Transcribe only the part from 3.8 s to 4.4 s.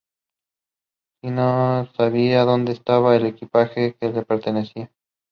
que le